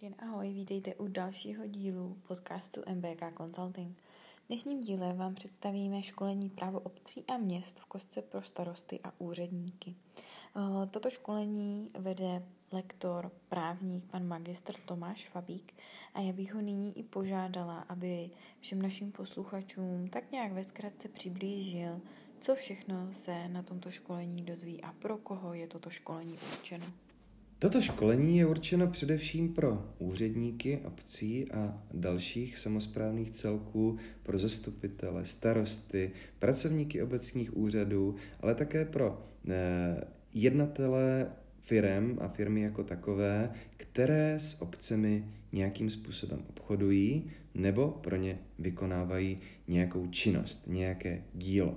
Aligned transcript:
Den, 0.00 0.14
ahoj, 0.18 0.52
vítejte 0.52 0.94
u 0.94 1.08
dalšího 1.08 1.66
dílu 1.66 2.16
podcastu 2.28 2.82
MBK 2.94 3.22
Consulting. 3.36 3.98
V 4.44 4.46
dnešním 4.48 4.80
díle 4.80 5.12
vám 5.12 5.34
představíme 5.34 6.02
školení 6.02 6.50
právo 6.50 6.80
obcí 6.80 7.24
a 7.28 7.36
měst 7.36 7.80
v 7.80 7.84
kostce 7.84 8.22
pro 8.22 8.42
starosty 8.42 9.00
a 9.04 9.12
úředníky. 9.18 9.94
Eh, 10.56 10.86
toto 10.86 11.10
školení 11.10 11.90
vede 11.98 12.42
lektor, 12.72 13.32
právník, 13.48 14.04
pan 14.04 14.28
magistr 14.28 14.74
Tomáš 14.86 15.28
Fabík 15.28 15.74
a 16.14 16.20
já 16.20 16.32
bych 16.32 16.54
ho 16.54 16.60
nyní 16.60 16.98
i 16.98 17.02
požádala, 17.02 17.78
aby 17.78 18.30
všem 18.60 18.82
našim 18.82 19.12
posluchačům 19.12 20.08
tak 20.08 20.32
nějak 20.32 20.52
ve 20.52 20.64
zkratce 20.64 21.08
přiblížil, 21.08 22.00
co 22.40 22.54
všechno 22.54 23.12
se 23.12 23.48
na 23.48 23.62
tomto 23.62 23.90
školení 23.90 24.42
dozví 24.42 24.82
a 24.82 24.92
pro 24.92 25.18
koho 25.18 25.54
je 25.54 25.66
toto 25.66 25.90
školení 25.90 26.38
určeno. 26.52 26.86
Toto 27.58 27.80
školení 27.80 28.38
je 28.38 28.46
určeno 28.46 28.86
především 28.86 29.54
pro 29.54 29.84
úředníky 29.98 30.78
obcí 30.84 31.52
a 31.52 31.82
dalších 31.94 32.58
samozprávných 32.58 33.30
celků, 33.30 33.98
pro 34.22 34.38
zastupitele, 34.38 35.26
starosty, 35.26 36.10
pracovníky 36.38 37.02
obecních 37.02 37.56
úřadů, 37.56 38.14
ale 38.40 38.54
také 38.54 38.84
pro 38.84 39.24
eh, 39.48 40.04
jednatele 40.34 41.32
firem 41.60 42.18
a 42.20 42.28
firmy 42.28 42.60
jako 42.62 42.84
takové, 42.84 43.50
které 43.76 44.34
s 44.38 44.62
obcemi 44.62 45.24
nějakým 45.52 45.90
způsobem 45.90 46.42
obchodují 46.48 47.30
nebo 47.54 47.88
pro 47.88 48.16
ně 48.16 48.38
vykonávají 48.58 49.38
nějakou 49.68 50.06
činnost, 50.06 50.62
nějaké 50.66 51.22
dílo. 51.34 51.76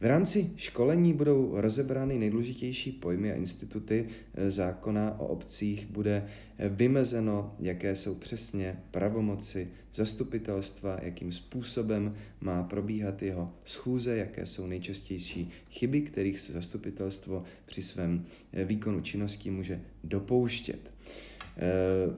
V 0.00 0.04
rámci 0.04 0.50
školení 0.56 1.14
budou 1.14 1.50
rozebrány 1.54 2.18
nejdůležitější 2.18 2.92
pojmy 2.92 3.32
a 3.32 3.34
instituty 3.34 4.08
eh, 4.34 4.50
zákona 4.50 5.20
o 5.20 5.26
obcích, 5.26 5.86
bude 5.86 6.28
eh, 6.58 6.68
vymezeno, 6.68 7.54
jaké 7.58 7.96
jsou 7.96 8.14
přesně 8.14 8.80
pravomoci 8.90 9.68
zastupitelstva, 9.94 10.98
jakým 11.02 11.32
způsobem 11.32 12.14
má 12.40 12.62
probíhat 12.62 13.22
jeho 13.22 13.52
schůze, 13.64 14.16
jaké 14.16 14.46
jsou 14.46 14.66
nejčastější 14.66 15.50
chyby, 15.70 16.00
kterých 16.00 16.40
se 16.40 16.52
zastupitelstvo 16.52 17.44
při 17.66 17.82
svém 17.82 18.24
eh, 18.52 18.64
výkonu 18.64 19.00
činnosti 19.00 19.50
může 19.50 19.80
dopouštět. 20.04 20.90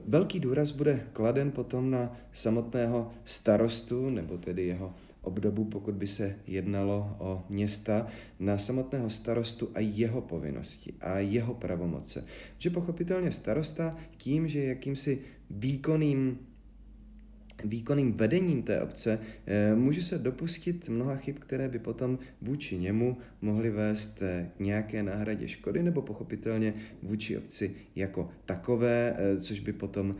Velký 0.07 0.39
důraz 0.39 0.71
bude 0.71 1.07
kladen 1.13 1.51
potom 1.51 1.91
na 1.91 2.17
samotného 2.33 3.11
starostu, 3.25 4.09
nebo 4.09 4.37
tedy 4.37 4.65
jeho 4.65 4.93
obdobu, 5.21 5.65
pokud 5.65 5.95
by 5.95 6.07
se 6.07 6.35
jednalo 6.47 7.15
o 7.19 7.43
města, 7.49 8.07
na 8.39 8.57
samotného 8.57 9.09
starostu 9.09 9.69
a 9.73 9.79
jeho 9.79 10.21
povinnosti 10.21 10.93
a 11.01 11.19
jeho 11.19 11.53
pravomoce. 11.53 12.25
Že 12.57 12.69
pochopitelně 12.69 13.31
starosta 13.31 13.97
tím, 14.17 14.47
že 14.47 14.63
jakýmsi 14.63 15.21
výkonným 15.49 16.39
výkonným 17.65 18.13
vedením 18.13 18.63
té 18.63 18.81
obce 18.81 19.19
eh, 19.45 19.75
může 19.75 20.01
se 20.01 20.17
dopustit 20.17 20.89
mnoha 20.89 21.15
chyb, 21.15 21.35
které 21.39 21.69
by 21.69 21.79
potom 21.79 22.19
vůči 22.41 22.77
němu 22.77 23.17
mohly 23.41 23.69
vést 23.69 24.21
eh, 24.21 24.51
k 24.57 24.59
nějaké 24.59 25.03
náhradě 25.03 25.47
škody 25.47 25.83
nebo 25.83 26.01
pochopitelně 26.01 26.73
vůči 27.03 27.37
obci 27.37 27.75
jako 27.95 28.29
takové, 28.45 29.15
eh, 29.17 29.39
což 29.39 29.59
by 29.59 29.73
potom 29.73 30.15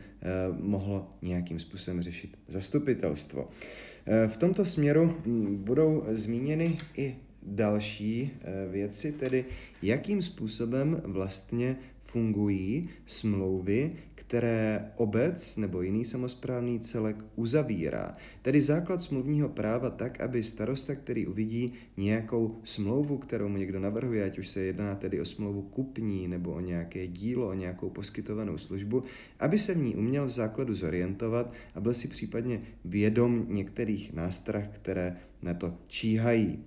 mohlo 0.60 1.16
nějakým 1.22 1.58
způsobem 1.58 2.02
řešit 2.02 2.36
zastupitelstvo. 2.48 3.46
V 4.26 4.36
tomto 4.36 4.64
směru 4.64 5.16
hm, 5.26 5.56
budou 5.64 6.04
zmíněny 6.10 6.78
i 6.96 7.16
další 7.42 8.30
věci, 8.70 9.12
tedy 9.12 9.44
jakým 9.82 10.22
způsobem 10.22 11.02
vlastně 11.04 11.76
fungují 12.04 12.88
smlouvy, 13.06 13.92
které 14.32 14.92
obec 14.96 15.56
nebo 15.56 15.82
jiný 15.82 16.04
samozprávný 16.04 16.80
celek 16.80 17.16
uzavírá. 17.36 18.12
Tedy 18.42 18.60
základ 18.60 19.02
smluvního 19.02 19.48
práva 19.48 19.90
tak, 19.90 20.20
aby 20.20 20.42
starosta, 20.42 20.94
který 20.94 21.26
uvidí 21.26 21.72
nějakou 21.96 22.60
smlouvu, 22.64 23.18
kterou 23.18 23.48
mu 23.48 23.56
někdo 23.56 23.80
navrhuje, 23.80 24.24
ať 24.24 24.38
už 24.38 24.48
se 24.48 24.60
jedná 24.60 24.94
tedy 24.94 25.20
o 25.20 25.24
smlouvu 25.24 25.62
kupní 25.62 26.28
nebo 26.28 26.52
o 26.52 26.60
nějaké 26.60 27.06
dílo, 27.06 27.48
o 27.48 27.54
nějakou 27.54 27.90
poskytovanou 27.90 28.58
službu, 28.58 29.02
aby 29.40 29.58
se 29.58 29.74
v 29.74 29.78
ní 29.78 29.96
uměl 29.96 30.26
v 30.26 30.30
základu 30.30 30.74
zorientovat 30.74 31.52
a 31.74 31.80
byl 31.80 31.94
si 31.94 32.08
případně 32.08 32.60
vědom 32.84 33.46
některých 33.48 34.12
nástrah, 34.12 34.64
které 34.72 35.16
na 35.42 35.54
to 35.54 35.74
číhají. 35.86 36.64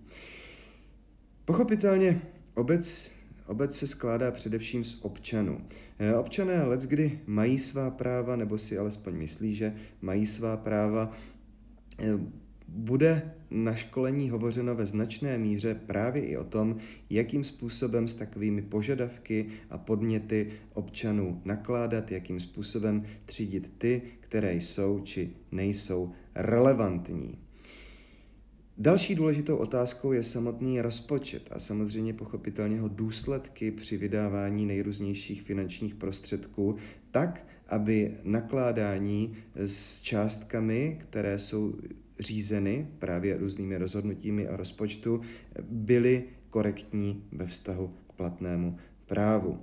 Pochopitelně 1.45 2.21
obec 2.53 3.14
Obec 3.47 3.77
se 3.77 3.87
skládá 3.87 4.31
především 4.31 4.83
z 4.83 4.99
občanů. 5.01 5.61
Eh, 5.99 6.15
občané 6.15 6.63
kdy 6.85 7.19
mají 7.25 7.59
svá 7.59 7.91
práva, 7.91 8.35
nebo 8.35 8.57
si 8.57 8.77
alespoň 8.77 9.13
myslí, 9.13 9.55
že 9.55 9.73
mají 10.01 10.27
svá 10.27 10.57
práva. 10.57 11.11
Eh, 11.99 12.19
bude 12.67 13.31
na 13.49 13.75
školení 13.75 14.29
hovořeno 14.29 14.75
ve 14.75 14.85
značné 14.85 15.37
míře 15.37 15.75
právě 15.85 16.25
i 16.25 16.37
o 16.37 16.43
tom, 16.43 16.77
jakým 17.09 17.43
způsobem 17.43 18.07
s 18.07 18.15
takovými 18.15 18.61
požadavky 18.61 19.45
a 19.69 19.77
podněty 19.77 20.51
občanů 20.73 21.41
nakládat, 21.45 22.11
jakým 22.11 22.39
způsobem 22.39 23.03
třídit 23.25 23.73
ty, 23.77 24.01
které 24.19 24.53
jsou 24.53 24.99
či 24.99 25.29
nejsou 25.51 26.11
relevantní. 26.35 27.44
Další 28.77 29.15
důležitou 29.15 29.55
otázkou 29.55 30.11
je 30.11 30.23
samotný 30.23 30.81
rozpočet 30.81 31.49
a 31.51 31.59
samozřejmě 31.59 32.13
pochopitelně 32.13 32.75
jeho 32.75 32.87
důsledky 32.87 33.71
při 33.71 33.97
vydávání 33.97 34.65
nejrůznějších 34.65 35.41
finančních 35.41 35.95
prostředků, 35.95 36.75
tak, 37.11 37.47
aby 37.67 38.17
nakládání 38.23 39.37
s 39.55 40.01
částkami, 40.01 40.99
které 41.01 41.39
jsou 41.39 41.73
řízeny 42.19 42.87
právě 42.99 43.37
různými 43.37 43.77
rozhodnutími 43.77 44.49
o 44.49 44.57
rozpočtu, 44.57 45.21
byly 45.69 46.23
korektní 46.49 47.23
ve 47.31 47.45
vztahu 47.45 47.87
k 47.87 48.13
platnému 48.13 48.77
právu. 49.05 49.59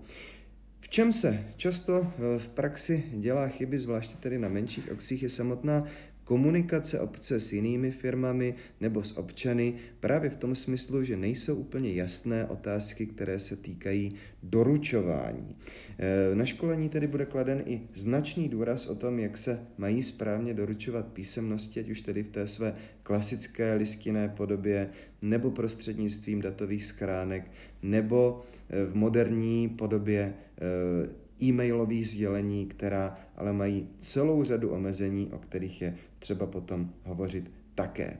V 0.81 0.89
čem 0.89 1.13
se 1.13 1.45
často 1.57 2.13
v 2.39 2.49
praxi 2.49 3.05
dělá 3.15 3.49
chyby, 3.49 3.79
zvláště 3.79 4.17
tedy 4.17 4.39
na 4.39 4.49
menších 4.49 4.93
obcích, 4.93 5.23
je 5.23 5.29
samotná 5.29 5.85
komunikace 6.25 7.01
obce 7.01 7.41
s 7.41 7.53
jinými 7.53 7.91
firmami 7.91 8.55
nebo 8.81 9.03
s 9.03 9.19
občany 9.19 9.75
právě 10.01 10.31
v 10.31 10.37
tom 10.37 10.55
smyslu, 10.55 11.05
že 11.05 11.17
nejsou 11.17 11.55
úplně 11.55 11.93
jasné 11.93 12.47
otázky, 12.47 13.07
které 13.07 13.39
se 13.39 13.57
týkají 13.57 14.15
doručování. 14.43 15.57
E, 15.99 16.35
na 16.35 16.45
školení 16.45 16.89
tedy 16.89 17.07
bude 17.07 17.27
kladen 17.27 17.63
i 17.67 17.81
značný 17.95 18.49
důraz 18.49 18.87
o 18.87 18.95
tom, 18.95 19.19
jak 19.19 19.37
se 19.37 19.61
mají 19.79 20.03
správně 20.03 20.55
doručovat 20.55 21.07
písemnosti, 21.07 21.81
ať 21.81 21.91
už 21.91 22.03
tedy 22.03 22.23
v 22.23 22.29
té 22.29 22.47
své 22.47 22.75
klasické 23.03 23.75
listinné 23.75 24.29
podobě, 24.29 24.87
nebo 25.23 25.51
prostřednictvím 25.51 26.43
datových 26.43 26.85
skránek, 26.85 27.51
nebo 27.83 28.43
e, 28.71 28.85
v 28.85 28.95
moderní 28.95 29.69
podobě 29.69 30.21
e, 30.21 31.22
e-mailových 31.43 32.09
sdělení, 32.09 32.67
která 32.67 33.17
ale 33.37 33.53
mají 33.53 33.89
celou 33.99 34.45
řadu 34.45 34.71
omezení, 34.71 35.29
o 35.33 35.39
kterých 35.39 35.83
je 35.83 35.97
třeba 36.19 36.47
potom 36.47 36.91
hovořit 37.05 37.51
také. 37.75 38.17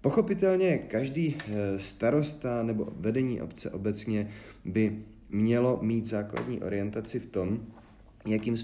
Pochopitelně 0.00 0.78
každý 0.78 1.36
eh, 1.36 1.78
starosta 1.78 2.62
nebo 2.62 2.88
vedení 2.96 3.42
obce 3.42 3.70
obecně 3.70 4.30
by 4.64 5.02
mělo 5.28 5.78
mít 5.82 6.06
základní 6.06 6.60
orientaci 6.60 7.20
v 7.20 7.26
tom, 7.26 7.66
jakým 8.26 8.56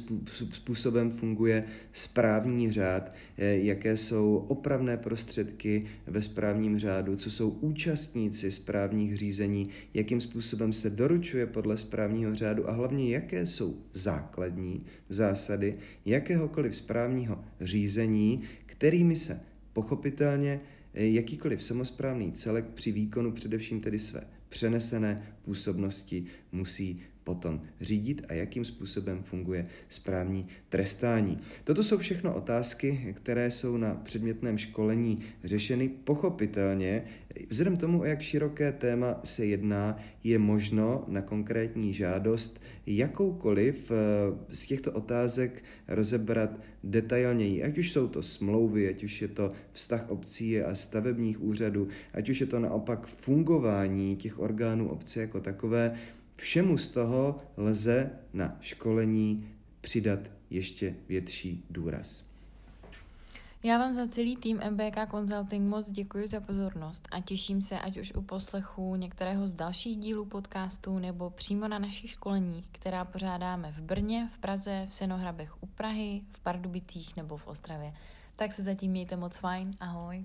způsobem 0.52 1.10
funguje 1.10 1.64
správní 1.92 2.72
řád, 2.72 3.14
eh, 3.38 3.56
jaké 3.56 3.96
jsou 3.96 4.36
opravné 4.48 4.96
prostředky 4.96 5.86
ve 6.06 6.22
správním 6.22 6.78
řádu, 6.78 7.16
co 7.16 7.30
jsou 7.30 7.50
účastníci 7.50 8.50
správních 8.50 9.16
řízení, 9.16 9.68
jakým 9.94 10.20
způsobem 10.20 10.72
se 10.72 10.90
doručuje 10.90 11.46
podle 11.46 11.76
správního 11.76 12.34
řádu 12.34 12.68
a 12.70 12.72
hlavně 12.72 13.10
jaké 13.10 13.46
jsou 13.46 13.76
základní 13.92 14.80
zásady 15.08 15.78
jakéhokoliv 16.04 16.76
správního 16.76 17.44
řízení, 17.60 18.42
kterými 18.66 19.16
se 19.16 19.40
pochopitelně 19.72 20.58
eh, 20.94 21.06
jakýkoliv 21.06 21.62
samozprávný 21.62 22.32
celek 22.32 22.64
při 22.74 22.92
výkonu 22.92 23.32
především 23.32 23.80
tedy 23.80 23.98
své 23.98 24.20
přenesené 24.48 25.22
působnosti 25.42 26.24
musí 26.52 27.02
potom 27.26 27.60
řídit 27.80 28.22
a 28.28 28.32
jakým 28.32 28.64
způsobem 28.64 29.22
funguje 29.22 29.66
správní 29.88 30.46
trestání. 30.68 31.38
Toto 31.64 31.82
jsou 31.82 31.98
všechno 31.98 32.34
otázky, 32.34 33.14
které 33.16 33.50
jsou 33.50 33.76
na 33.76 33.94
předmětném 33.94 34.58
školení 34.58 35.18
řešeny 35.44 35.88
pochopitelně. 35.88 37.04
Vzhledem 37.48 37.76
tomu, 37.76 38.00
o 38.00 38.04
jak 38.04 38.22
široké 38.22 38.72
téma 38.72 39.20
se 39.24 39.46
jedná, 39.46 39.98
je 40.24 40.38
možno 40.38 41.04
na 41.08 41.22
konkrétní 41.22 41.94
žádost 41.94 42.60
jakoukoliv 42.86 43.90
eh, 43.90 43.94
z 44.48 44.66
těchto 44.66 44.92
otázek 44.92 45.64
rozebrat 45.88 46.60
detailněji. 46.84 47.62
Ať 47.62 47.78
už 47.78 47.92
jsou 47.92 48.08
to 48.08 48.22
smlouvy, 48.22 48.88
ať 48.88 49.04
už 49.04 49.22
je 49.22 49.28
to 49.28 49.50
vztah 49.72 50.10
obcí 50.10 50.62
a 50.62 50.74
stavebních 50.74 51.42
úřadů, 51.42 51.88
ať 52.14 52.28
už 52.28 52.40
je 52.40 52.46
to 52.46 52.60
naopak 52.60 53.06
fungování 53.06 54.16
těch 54.16 54.38
orgánů 54.38 54.88
obce 54.88 55.20
jako 55.20 55.40
takové, 55.40 55.98
Všemu 56.36 56.78
z 56.78 56.88
toho 56.88 57.38
lze 57.56 58.10
na 58.32 58.56
školení 58.60 59.48
přidat 59.80 60.20
ještě 60.50 60.94
větší 61.08 61.64
důraz. 61.70 62.24
Já 63.62 63.78
vám 63.78 63.92
za 63.92 64.08
celý 64.08 64.36
tým 64.36 64.60
MBK 64.70 65.10
Consulting 65.10 65.68
moc 65.68 65.90
děkuji 65.90 66.26
za 66.26 66.40
pozornost 66.40 67.08
a 67.10 67.20
těším 67.20 67.60
se, 67.60 67.78
ať 67.78 67.96
už 67.96 68.12
u 68.14 68.22
poslechu 68.22 68.96
některého 68.96 69.48
z 69.48 69.52
dalších 69.52 69.96
dílů 69.96 70.24
podcastu 70.24 70.98
nebo 70.98 71.30
přímo 71.30 71.68
na 71.68 71.78
našich 71.78 72.10
školeních, 72.10 72.68
která 72.72 73.04
pořádáme 73.04 73.72
v 73.72 73.80
Brně, 73.80 74.28
v 74.32 74.38
Praze, 74.38 74.86
v 74.88 74.94
Senohrabech 74.94 75.62
u 75.62 75.66
Prahy, 75.66 76.22
v 76.32 76.40
Pardubicích 76.40 77.16
nebo 77.16 77.36
v 77.36 77.46
Ostravě. 77.46 77.92
Tak 78.36 78.52
se 78.52 78.64
zatím 78.64 78.90
mějte 78.90 79.16
moc 79.16 79.36
fajn. 79.36 79.76
Ahoj. 79.80 80.24